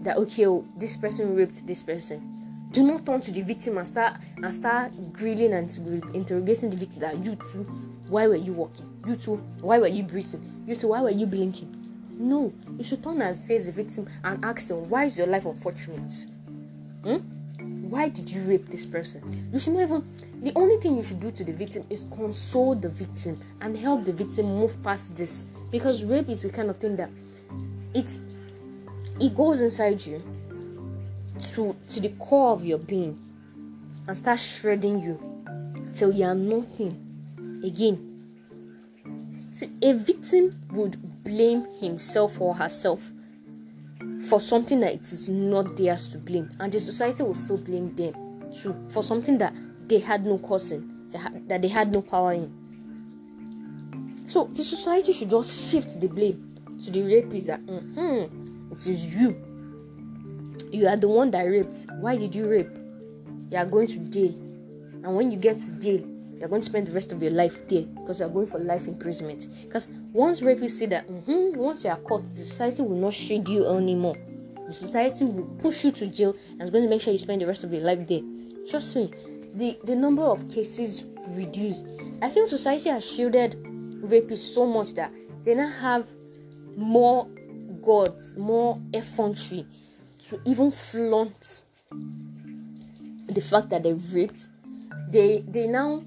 [0.00, 2.37] that okay, oh, this person raped this person,
[2.70, 5.70] do not turn to the victim and start and start grilling and
[6.14, 7.66] interrogating the victim that you too,
[8.08, 8.88] why were you walking?
[9.06, 10.64] You too, why were you breathing?
[10.66, 11.74] You too, why were you blinking?
[12.10, 15.46] No, you should turn and face the victim and ask them, why is your life
[15.46, 16.26] unfortunate?
[17.04, 17.18] Hmm?
[17.88, 19.48] Why did you rape this person?
[19.52, 20.04] You should not even
[20.42, 24.04] the only thing you should do to the victim is console the victim and help
[24.04, 25.46] the victim move past this.
[25.70, 27.10] Because rape is the kind of thing that
[27.94, 28.20] it's
[29.20, 30.22] it goes inside you
[31.40, 33.18] to to the core of your being
[34.06, 35.18] and start shredding you
[35.94, 38.04] till you are nothing again.
[39.52, 43.10] So a victim would blame himself or herself
[44.28, 47.94] for something that it is not theirs to blame, and the society will still blame
[47.96, 48.14] them
[48.52, 49.54] too for something that
[49.88, 51.10] they had no cause in,
[51.48, 52.52] that they had no power in.
[54.26, 59.14] So the society should just shift the blame to the rapist that mm-hmm, it is
[59.14, 59.47] you.
[60.70, 61.86] You are the one that raped.
[62.00, 62.70] Why did you rape?
[63.50, 64.34] You are going to jail,
[65.02, 66.06] and when you get to jail,
[66.38, 68.86] you're going to spend the rest of your life there because you're going for life
[68.86, 69.46] imprisonment.
[69.62, 73.48] Because once rapists say that, mm-hmm, once you are caught, the society will not shade
[73.48, 74.16] you anymore.
[74.66, 77.40] The society will push you to jail and is going to make sure you spend
[77.40, 78.20] the rest of your life there.
[78.68, 79.10] Trust me,
[79.54, 81.82] the, the number of cases reduce.
[82.20, 83.56] I feel society has shielded
[84.02, 85.12] rapists so much that
[85.44, 86.06] they now have
[86.76, 87.26] more
[87.82, 89.66] gods, more effrontery
[90.28, 94.48] to even flaunt the fact that they've raped.
[95.10, 96.02] They they now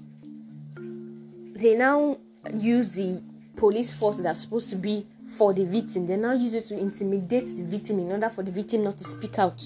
[1.54, 2.18] they now
[2.52, 3.22] use the
[3.56, 6.06] police force that's supposed to be for the victim.
[6.06, 9.04] They now use it to intimidate the victim in order for the victim not to
[9.04, 9.62] speak out.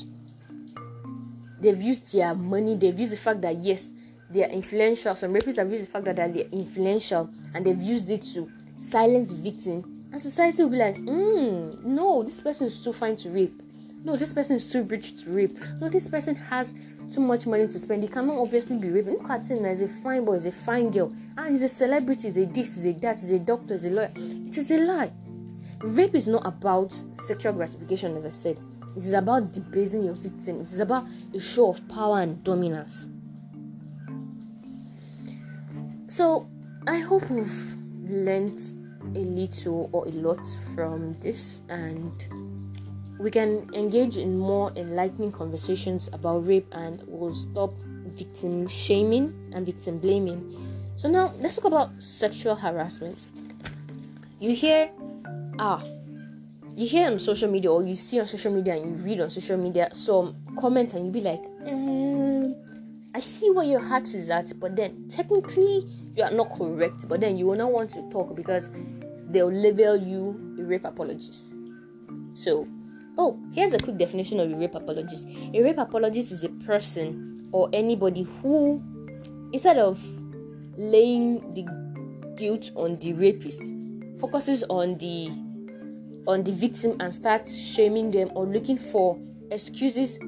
[1.60, 3.92] They've used their money, they've used the fact that yes,
[4.30, 5.14] they are influential.
[5.16, 9.32] Some rapists have used the fact that they're influential and they've used it to silence
[9.32, 10.08] the victim.
[10.12, 13.62] And society will be like, mm, no, this person is too fine to rape.
[14.06, 15.58] No, this person is too rich to rape.
[15.80, 16.74] No, this person has
[17.12, 18.04] too much money to spend.
[18.04, 19.14] He cannot obviously be raping.
[19.14, 21.12] Look at him he's a fine boy, he's a fine girl.
[21.36, 23.90] And he's a celebrity, he's a this, he's a that, he's a doctor, he's a
[23.90, 24.12] lawyer.
[24.14, 25.10] It is a lie.
[25.80, 28.60] Rape is not about sexual gratification, as I said.
[28.96, 30.60] It is about debasing your victim.
[30.60, 33.08] It is about a show of power and dominance.
[36.06, 36.48] So,
[36.86, 38.60] I hope we've learned
[39.16, 42.55] a little or a lot from this and
[43.18, 47.72] we can engage in more enlightening conversations about rape and we'll stop
[48.06, 50.40] victim shaming and victim blaming.
[50.96, 53.28] So now let's talk about sexual harassment.
[54.38, 54.90] You hear
[55.58, 55.82] ah
[56.76, 59.30] you hear on social media or you see on social media and you read on
[59.30, 62.54] social media some comment and you be like, um,
[63.14, 67.08] I see where your heart is at, but then technically you are not correct.
[67.08, 68.68] But then you will not want to talk because
[69.30, 71.54] they'll label you a rape apologist.
[72.34, 72.68] So
[73.18, 75.26] Oh, here's a quick definition of a rape apologist.
[75.54, 78.82] A rape apologist is a person or anybody who,
[79.52, 79.98] instead of
[80.76, 81.64] laying the
[82.36, 83.72] guilt on the rapist,
[84.20, 85.30] focuses on the
[86.26, 89.18] on the victim and starts shaming them or looking for
[89.50, 90.18] excuses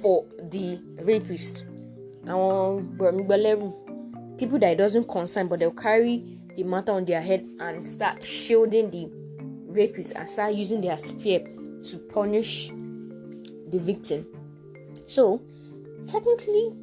[0.00, 1.66] for the rapist.
[4.38, 8.24] People that it doesn't concern, but they'll carry the matter on their head and start
[8.24, 9.08] shielding the
[9.72, 11.46] rapist and start using their spear
[11.90, 14.26] to punish the victim.
[15.06, 15.42] So,
[16.06, 16.76] technically,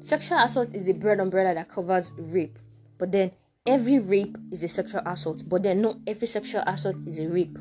[0.00, 2.58] sexual assault is a bread umbrella that covers rape,
[2.98, 3.32] but then
[3.66, 7.58] every rape is a sexual assault, but then not every sexual assault is a rape.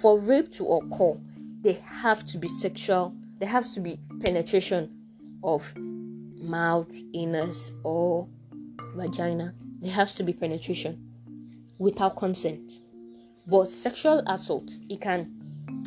[0.00, 1.18] For rape to occur,
[1.60, 4.90] there have to be sexual, there has to be penetration
[5.42, 8.28] of mouth, anus, or
[8.94, 9.54] vagina.
[9.80, 11.04] There has to be penetration
[11.78, 12.80] without consent.
[13.48, 15.34] But sexual assault, it can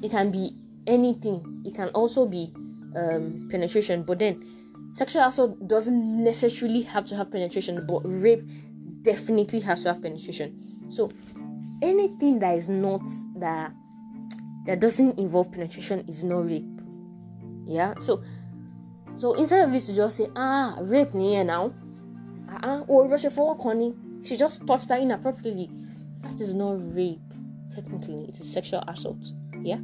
[0.02, 0.56] it can be
[0.88, 1.62] anything.
[1.64, 2.52] It can also be
[2.96, 4.04] um, penetration.
[4.04, 8.44] But then sexual assault doesn't necessarily have to have penetration, but rape
[9.04, 10.88] definitely has to have penetration.
[10.90, 11.12] So
[11.84, 13.02] anything that is not
[13.38, 13.74] that
[14.66, 16.66] that doesn't involve penetration is not rape.
[17.66, 17.94] Yeah.
[18.00, 18.24] So
[19.18, 21.74] so instead of this to just say ah rape near now,
[22.50, 23.94] uh-uh, or rush for honey,
[24.24, 25.70] she just touched that inappropriately.
[26.24, 27.20] That is not rape
[27.74, 29.32] technically it is sexual assault.
[29.62, 29.80] Yeah?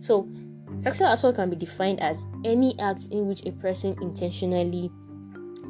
[0.00, 0.28] So
[0.76, 4.90] sexual assault can be defined as any act in which a person intentionally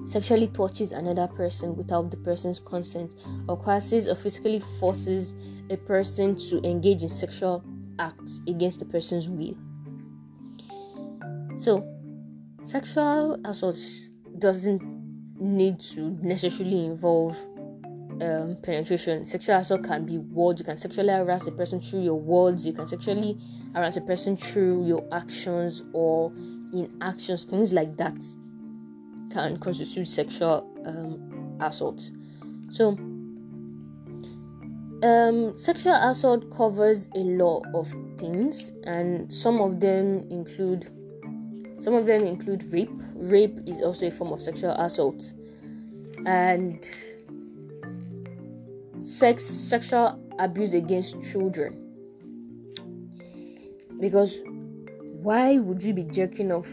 [0.04, 3.14] sexually touches another person without the person's consent
[3.48, 5.36] or coerces or physically forces
[5.70, 7.64] a person to engage in sexual
[7.98, 9.56] acts against the person's will.
[11.58, 11.86] So,
[12.64, 13.78] sexual assault
[14.38, 14.82] doesn't
[15.38, 17.36] need to necessarily involve
[18.22, 19.24] um, penetration.
[19.24, 20.60] Sexual assault can be words.
[20.60, 22.66] You can sexually harass a person through your words.
[22.66, 23.38] You can sexually
[23.74, 26.32] harass a person through your actions or
[26.72, 27.44] inactions.
[27.44, 28.18] Things like that
[29.32, 32.10] can constitute sexual um, assault.
[32.70, 32.90] So,
[35.02, 40.90] um, sexual assault covers a lot of things, and some of them include
[41.80, 42.92] some of them include rape.
[43.16, 45.32] Rape is also a form of sexual assault,
[46.24, 46.86] and
[49.02, 51.78] sex sexual abuse against children
[54.00, 54.40] because
[55.22, 56.68] why would you be jerking off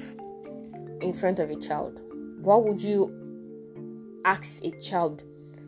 [1.01, 2.01] in front of a child
[2.41, 5.23] why would you ask a child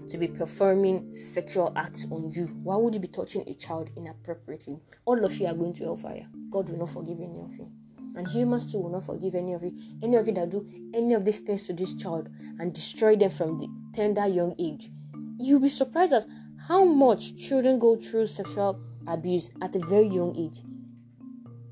[0.08, 4.80] to be performing sexual acts on you why would you be touching a child inappropriately
[5.06, 7.72] all of you are going to hellfire God will not forgive any of you.
[8.14, 9.74] And humans too will not forgive any of you.
[10.04, 12.28] Any of you that do any of these things to this child
[12.60, 14.92] and destroy them from the tender young age.
[15.40, 16.26] You'll be surprised at
[16.68, 20.62] how much children go through sexual abuse at a very young age.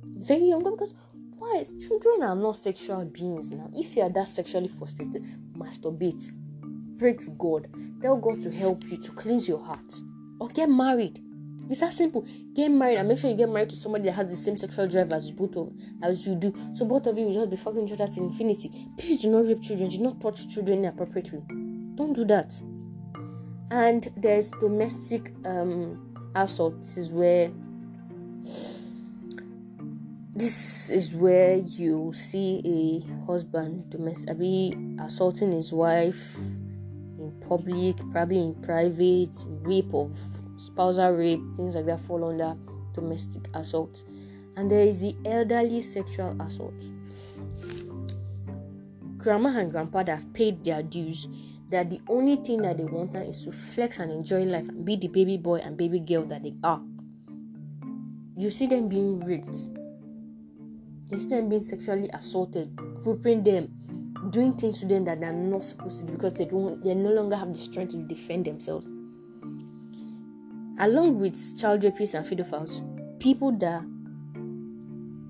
[0.04, 0.94] Very young because
[1.38, 1.64] why?
[1.88, 3.70] Children are not sexual beings now.
[3.74, 5.24] If you are that sexually frustrated,
[5.54, 6.32] masturbate.
[6.98, 7.68] Pray to God.
[8.02, 9.94] Tell God to help you to cleanse your heart.
[10.40, 11.24] Or get married.
[11.70, 12.28] It's that simple.
[12.54, 14.88] Get married and make sure you get married to somebody that has the same sexual
[14.88, 15.72] drive as both of
[16.02, 16.54] as you do.
[16.74, 18.88] So both of you will just be fucking each other to infinity.
[18.98, 19.88] Please do not rape children.
[19.90, 21.44] Do not touch children inappropriately.
[21.96, 22.60] Don't do that.
[23.72, 26.82] And there's domestic um, assault.
[26.82, 27.52] This is where
[30.34, 36.36] this is where you see a husband domestic be assaulting his wife
[37.18, 40.16] in public, probably in private, rape of
[40.58, 42.56] spousal rape, things like that fall under
[42.94, 44.04] domestic assault.
[44.56, 46.84] And there is the elderly sexual assault.
[49.18, 51.28] Grandma and grandpa have paid their dues,
[51.70, 54.84] that the only thing that they want now is to flex and enjoy life and
[54.86, 56.82] be the baby boy and baby girl that they are.
[58.36, 59.56] You see them being raped.
[61.08, 63.74] You see them being sexually assaulted, grouping them,
[64.32, 67.36] doing things to them that they're not supposed to because they don't they no longer
[67.36, 68.92] have the strength to defend themselves
[70.80, 72.82] along with child rapists and pedophiles,
[73.20, 73.84] people that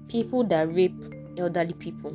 [0.08, 0.96] people that rape
[1.38, 2.12] elderly people,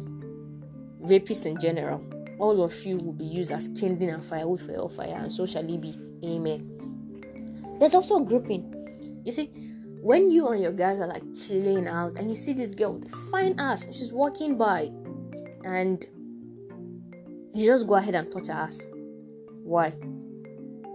[1.03, 2.01] rapists in general,
[2.39, 5.47] all of you will be used as kindling and firewood for your fire, and so
[5.47, 5.99] shall it be.
[6.25, 7.77] Amen.
[7.79, 8.73] There's also grouping.
[9.25, 9.51] You see,
[10.01, 13.13] when you and your guys are like chilling out and you see this girl with
[13.13, 14.91] a fine ass, she's walking by,
[15.65, 16.05] and
[17.55, 18.81] you just go ahead and touch her ass.
[19.63, 19.91] Why?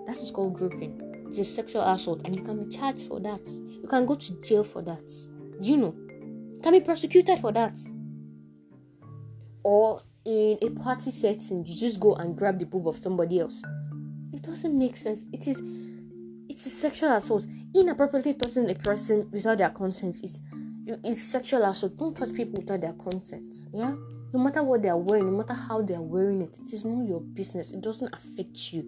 [0.06, 1.02] That is called grouping.
[1.28, 3.42] It's a sexual assault and you can be charged for that.
[3.48, 5.08] You can go to jail for that.
[5.62, 5.96] Do you know?
[6.54, 7.80] You can be prosecuted for that.
[9.64, 13.64] Or in a party setting, you just go and grab the boob of somebody else.
[14.34, 15.26] It doesn't make sense.
[15.34, 15.62] It is
[16.50, 17.46] it's a sexual assault.
[17.74, 20.40] Inappropriately touching a person without their consent is
[21.04, 21.96] is sexual assault.
[21.98, 23.54] Don't touch people without their consent.
[23.74, 23.96] Yeah?
[24.34, 26.86] No matter what they are wearing, no matter how they are wearing it, it is
[26.86, 27.72] not your business.
[27.72, 28.84] It doesn't affect you.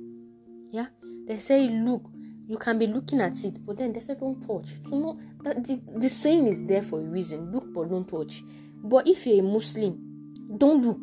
[0.71, 0.87] Yeah?
[1.27, 2.09] They say, look,
[2.47, 4.71] you can be looking at it, but then they say don't touch.
[4.89, 7.51] So no, that the, the saying is there for a reason.
[7.51, 8.43] Look but don't touch.
[8.83, 10.99] But if you're a Muslim, don't look.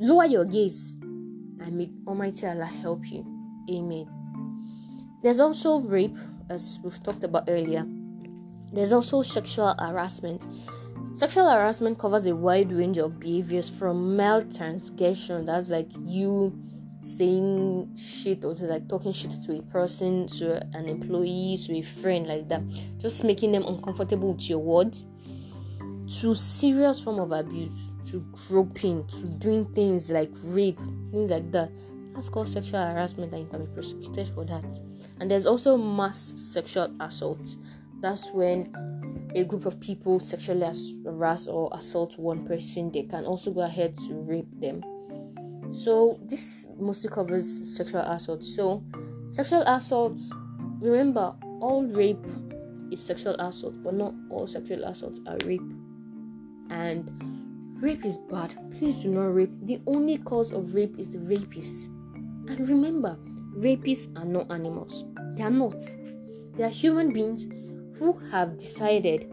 [0.00, 3.24] Lower your gaze, and may Almighty Allah help you.
[3.70, 4.06] Amen.
[5.22, 6.16] There's also rape,
[6.50, 7.86] as we've talked about earlier.
[8.72, 10.46] There's also sexual harassment.
[11.12, 16.58] Sexual harassment covers a wide range of behaviors from mild transgression, that's like you
[17.00, 21.82] saying shit or to like talking shit to a person, to an employee, to a
[21.82, 22.62] friend like that,
[22.98, 25.06] just making them uncomfortable with your words,
[26.18, 30.78] to serious form of abuse, to groping, to doing things like rape,
[31.10, 31.70] things like that.
[32.14, 34.64] That's called sexual harassment, and you can be prosecuted for that.
[35.20, 37.56] And there's also mass sexual assault.
[38.00, 38.72] That's when
[39.34, 40.70] a group of people sexually
[41.04, 44.82] harass or assault one person, they can also go ahead to rape them
[45.74, 48.44] so this mostly covers sexual assault.
[48.44, 48.84] So
[49.28, 50.20] sexual assault,
[50.80, 52.24] remember, all rape
[52.92, 55.68] is sexual assault, but not all sexual assaults are rape.
[56.70, 57.10] And
[57.84, 58.56] rape is bad.
[58.78, 59.52] Please do not rape.
[59.62, 61.90] The only cause of rape is the rapist.
[62.48, 63.18] And remember,
[63.58, 65.04] rapists are not animals.
[65.36, 65.80] They are not.
[66.56, 67.46] They are human beings
[67.98, 69.30] who have decided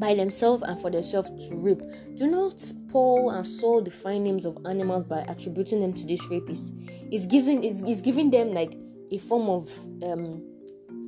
[0.00, 1.82] by themselves and for themselves to rape.
[2.16, 6.22] Do not Paul and soil the fine names of animals by attributing them to these
[6.22, 6.72] rapists.
[7.12, 8.76] It's giving it's, it's giving them like
[9.12, 9.70] a form of
[10.02, 10.42] um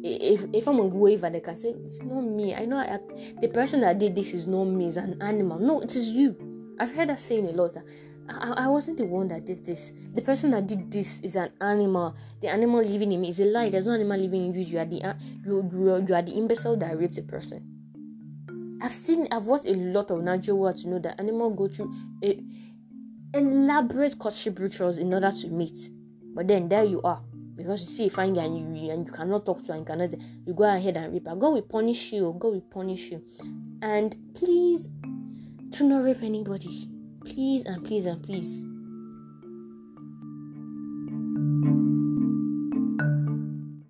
[0.05, 2.55] a, a form of waiver they can say it's not me.
[2.55, 2.99] I know I,
[3.41, 5.59] the person that did this is not me, it's an animal.
[5.59, 6.37] No, it is you.
[6.79, 7.77] I've heard that saying a lot.
[8.29, 9.93] I, I wasn't the one that did this.
[10.15, 12.15] The person that did this is an animal.
[12.41, 13.71] The animal living in me is a lie.
[13.71, 14.63] There's no animal living in you.
[14.63, 17.69] You are the you, you, you are the imbecile that raped a person.
[18.83, 21.95] I've seen, I've watched a lot of Nigerian to know that animals go through
[22.25, 22.43] a
[23.35, 25.91] elaborate courtship rituals in order to meet.
[26.35, 27.23] But then there you are,
[27.57, 29.87] because you see a fine guy and you and you cannot talk to her and
[29.87, 30.13] cannot,
[30.47, 31.37] you go ahead and rape her.
[31.37, 32.27] God will punish you.
[32.27, 33.23] Oh, God will punish you.
[33.83, 34.89] And please,
[35.71, 36.89] do not rape anybody.
[37.25, 38.65] Please and please and please.